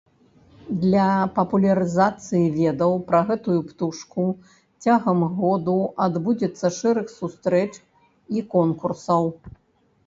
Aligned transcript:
Для 0.83 1.03
папулярызацыі 1.35 2.47
ведаў 2.61 2.91
пра 3.11 3.19
гэтую 3.29 3.59
птушку 3.69 4.25
цягам 4.87 5.19
году 5.43 5.77
адбудзецца 6.09 6.75
шэраг 6.81 7.07
сустрэч 7.19 7.69
і 8.37 8.47
конкурсаў. 8.59 9.23